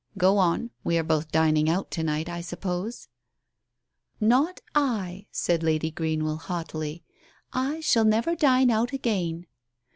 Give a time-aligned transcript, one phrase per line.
[0.17, 0.71] Go on.
[0.83, 3.07] We are both dining out to night, I suppose?"
[4.35, 7.03] "Not I," said Lady Greenwell haughtily.
[7.53, 9.45] "I shall never dine out again."